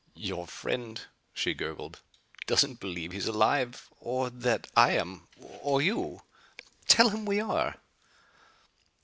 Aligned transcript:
"Your 0.15 0.47
friend," 0.47 0.99
she 1.31 1.53
gurgled, 1.53 2.01
"doesn't 2.47 2.79
believe 2.79 3.11
he's 3.11 3.27
alive, 3.27 3.87
or 3.99 4.31
that 4.31 4.65
I 4.75 4.93
am, 4.93 5.27
or 5.39 5.79
you. 5.79 6.23
Tell 6.87 7.09
him 7.09 7.23
we 7.23 7.39
are." 7.39 7.75